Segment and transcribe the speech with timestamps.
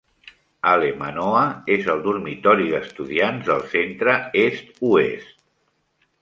[0.69, 1.43] Hale Manoa
[1.75, 5.31] és el dormitori d'estudiants del Centre Est-Oest.